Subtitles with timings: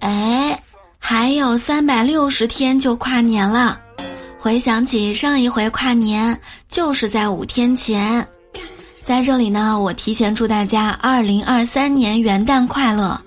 [0.00, 0.62] 哎，
[0.98, 3.80] 还有三百六十天就跨年了。
[4.38, 6.38] 回想起上一回跨年，
[6.68, 8.26] 就是在五天前。
[9.02, 13.20] 在这里呢，我提前祝大家二零二三年元旦快乐。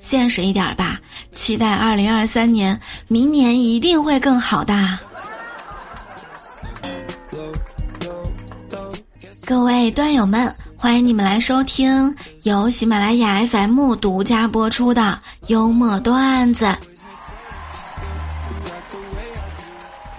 [0.00, 1.00] 现实一点吧，
[1.34, 4.74] 期待二零二三年，明年一定会更好的。
[9.46, 12.14] 各位段友们，欢迎你们来收听
[12.44, 16.74] 由喜马拉雅 FM 独家播出的幽默段子。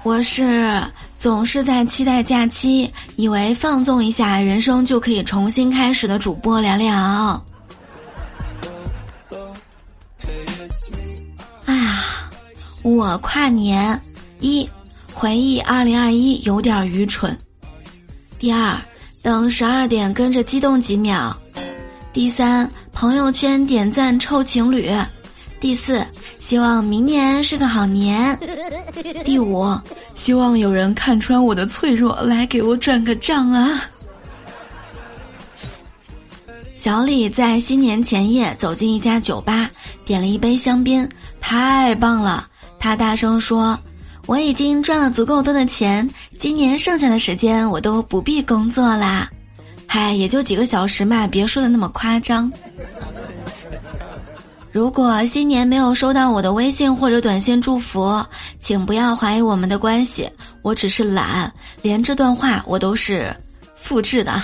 [0.04, 0.80] 我是
[1.18, 7.44] 总是在期待假期，以为放纵一下人生就可以重新开始的主播聊聊。
[11.66, 12.04] 哎呀，
[12.84, 14.00] 我跨年
[14.40, 14.70] 一
[15.14, 17.36] 回忆二零二一有点愚蠢。
[18.38, 18.80] 第二，
[19.26, 21.36] 等十二点跟着激动几秒。
[22.14, 24.88] 第三，朋友圈点赞臭情侣。
[25.60, 26.06] 第四。
[26.38, 28.38] 希望明年是个好年。
[29.24, 29.66] 第五，
[30.14, 33.82] 希望有人看穿我的脆弱，来给我转个账啊！
[36.76, 39.68] 小李在新年前夜走进一家酒吧，
[40.06, 41.10] 点了一杯香槟，
[41.42, 42.48] 太棒了！
[42.78, 43.76] 他大声说
[44.28, 46.08] ：“我已经赚了足够多的钱，
[46.38, 49.30] 今年剩下的时间我都不必工作啦。”
[49.88, 52.52] 嗨，也就几个小时嘛，别说的那么夸张。
[54.72, 58.22] 如果新年没有收到我的微信或者短信祝福，
[58.60, 60.30] 请不要怀疑我们的关系，
[60.62, 61.50] 我只是懒，
[61.82, 63.34] 连这段话我都是
[63.76, 64.44] 复制的。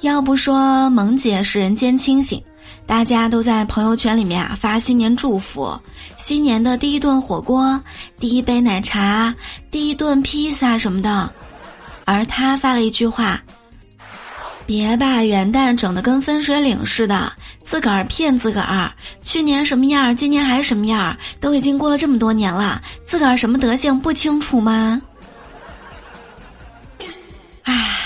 [0.00, 2.42] 要不说萌姐是人间清醒，
[2.86, 5.78] 大家都在朋友圈里面啊发新年祝福，
[6.22, 7.80] 新年的第一顿火锅、
[8.18, 9.34] 第一杯奶茶、
[9.70, 11.32] 第一顿披萨什么的，
[12.04, 13.40] 而他发了一句话。
[14.66, 17.32] 别把元旦整得跟分水岭似的，
[17.64, 18.88] 自个儿骗自个儿。
[19.20, 25.02] 去年什么样，今年还什么样，都已经过了这么多年了，自个儿什么德行不清楚吗？
[27.64, 27.96] 唉，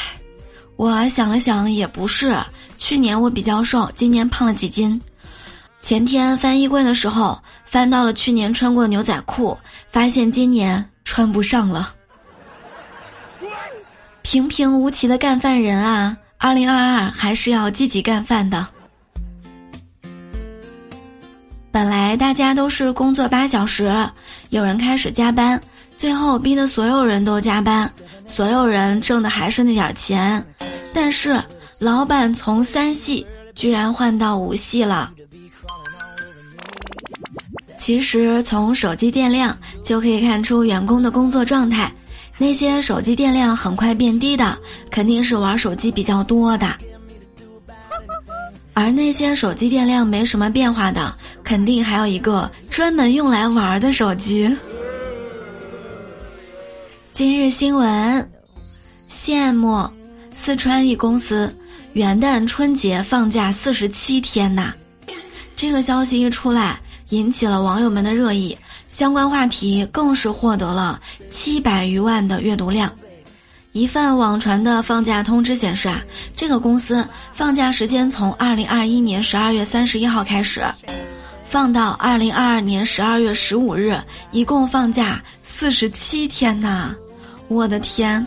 [0.77, 2.35] 我想了想，也不是。
[2.79, 4.99] 去年我比较瘦，今年胖了几斤。
[5.83, 7.39] 前天翻衣柜的时候，
[7.75, 9.59] 翻到了去年穿过的牛仔裤，
[9.89, 11.93] 发现今年穿不上了。
[14.23, 16.17] 平平无奇的干饭人啊！
[16.39, 18.65] 二零二二还是要积极干饭的。
[21.73, 23.93] 本来大家都是工作八小时，
[24.51, 25.61] 有人开始加班，
[25.99, 27.91] 最后逼得所有人都加班，
[28.25, 30.47] 所有人挣的还是那点钱，
[30.95, 31.43] 但是
[31.81, 35.13] 老板从三系居然换到五系了。
[37.85, 41.93] 其实从手机电量就可以看出员工的工作状态。
[42.39, 44.59] 那些手机电量很快变低的，
[44.91, 46.67] 肯定是玩手机比较多的；
[48.73, 51.15] 而那些手机电量没什么变化的，
[51.45, 54.51] 肯定还有一个专门用来玩的手机。
[57.13, 58.33] 今日新闻：
[59.07, 59.87] 羡慕
[60.35, 61.55] 四川一公司
[61.93, 64.73] 元旦春节放假四十七天呐！
[65.55, 66.81] 这个消息一出来，
[67.11, 68.57] 引起了网友们的热议。
[68.89, 71.01] 相关话题更是获得了
[71.31, 72.93] 七百余万的阅读量。
[73.73, 76.01] 一份网传的放假通知显示啊，
[76.37, 80.65] 这个公司放假时间从二零二一年十二月三十一号开始，
[81.51, 83.99] 放到二零二二年十二月十五日，
[84.31, 86.95] 一共放假四十七天呐！
[87.49, 88.25] 我的天！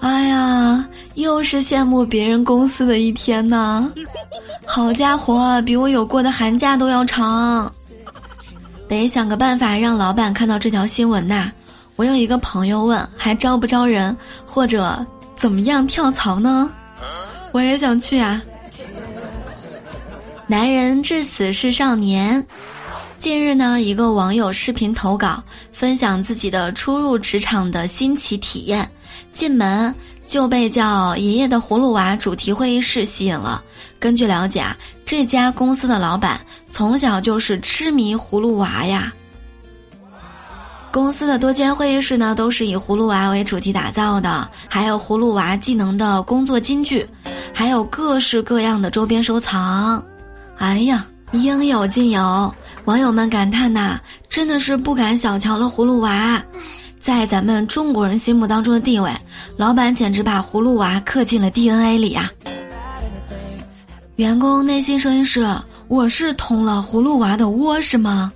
[0.00, 3.90] 哎呀，又是羡慕别人公司的一天呐！
[4.66, 7.70] 好家伙，比我有过的寒假都要长。
[8.88, 11.50] 得想个办法让老板看到这条新闻呐！
[11.96, 14.16] 我有一个朋友问，还招不招人，
[14.46, 15.04] 或者
[15.36, 16.70] 怎么样跳槽呢？
[17.52, 18.40] 我也想去啊！
[20.46, 22.42] 男人至死是少年。
[23.20, 25.42] 近日呢，一个网友视频投稿，
[25.72, 28.90] 分享自己的初入职场的新奇体验，
[29.30, 29.94] 进门。
[30.26, 33.60] 就被叫爷爷的葫芦娃主题会议室吸引了。
[33.98, 36.40] 根据了解啊，这家公司的老板
[36.70, 39.12] 从小就是痴迷葫芦娃呀。
[40.92, 47.04] 公司的多间会议室呢，都是以葫芦娃为主题打造的，还有葫芦娃技能的工作金句，
[47.52, 50.00] 还有各式各样的周边收藏。
[50.58, 52.54] 哎呀，应有尽有，
[52.86, 56.42] 网友们感叹呐，真的是不敢小瞧了葫芦娃。
[57.00, 59.10] 在咱们中国人心目当中的地位，
[59.56, 62.30] 老板简直把葫芦娃刻进了 DNA 里呀。
[64.16, 65.46] 员工内心声音是：
[65.88, 68.30] 我是捅了葫芦娃的窝是吗？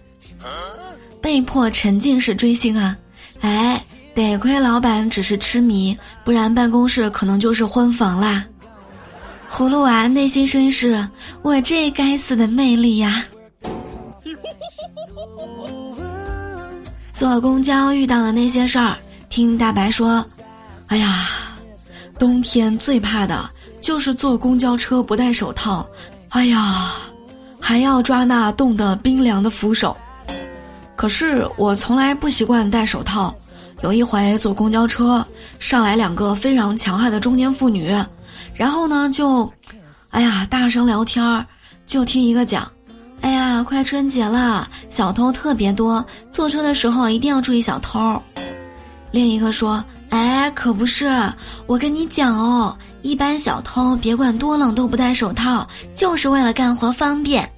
[1.20, 2.96] 被迫沉浸式追星啊！
[3.40, 3.82] 哎，
[4.14, 8.44] 得亏老板只是痴迷，不然办公室可能就是婚房啦。
[9.50, 11.06] 葫芦娃内心声音是：
[11.42, 13.24] 我这该死的魅力呀！
[17.14, 18.96] 坐公交遇到的那些事儿，
[19.28, 20.24] 听大白说
[20.88, 21.28] ：“哎呀，
[22.18, 23.48] 冬天最怕的
[23.80, 25.86] 就是坐公交车不戴手套，
[26.30, 26.92] 哎呀，
[27.60, 29.96] 还要抓那冻得冰凉的扶手。
[30.96, 33.34] 可是我从来不习惯戴手套。
[33.82, 35.24] 有一回坐公交车，
[35.58, 37.94] 上来两个非常强悍的中年妇女，
[38.54, 39.50] 然后呢就，
[40.10, 41.44] 哎呀，大声聊天儿，
[41.86, 42.66] 就听一个讲。”
[43.24, 48.22] 哎呀，快春节了，小偷特别多，坐车的时候一定要注意小偷。
[49.10, 49.82] 另一个说
[50.12, 51.08] ：“哎，可不是，
[51.66, 55.66] 我跟你讲哦，一般小偷别管多冷都不戴手套，
[55.96, 57.50] 就是为了干活方便。”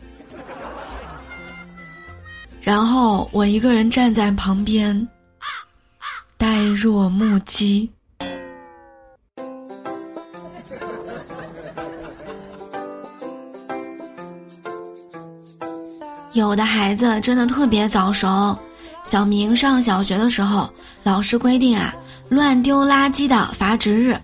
[2.63, 5.09] 然后我一个人站在旁边，
[6.37, 7.91] 呆若木鸡。
[16.37, 18.55] 有的孩子真的特别早熟。
[19.11, 20.71] 小明上小学的时候，
[21.03, 21.95] 老师规定啊，
[22.29, 24.15] 乱丢垃圾的罚值日。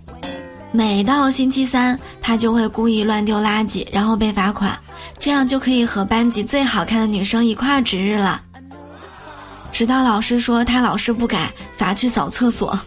[0.72, 4.78] 每到星期三，他就会故意乱丢垃圾，然后被罚款，
[5.18, 8.42] 这样就可以和班级最好看的女生一块值日了。
[9.72, 12.78] 直到老师说他老是不改，罚去扫厕所。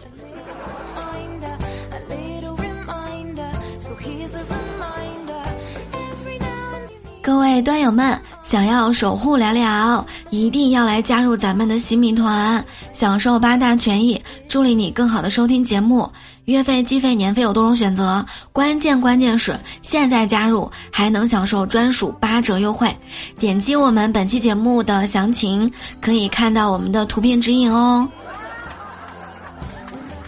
[7.20, 8.16] 各位端友们。
[8.48, 16.08] 想要守护聊聊，一定要来加入咱们的洗米团，享受八大权益，助力你更好的收听节目。
[16.44, 22.88] 月费、季费、年费有多种选择，关键关键是现在加入还能享受专属八折优惠。
[23.36, 25.68] 点击我们本期节目的详情，
[26.00, 28.08] 可以看到我们的图片指引哦。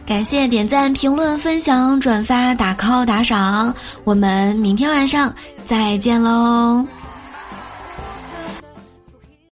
[0.05, 3.73] 感谢点赞、评论、分享、转发、打 call、打赏，
[4.03, 5.33] 我们明天晚上
[5.69, 6.85] 再见喽。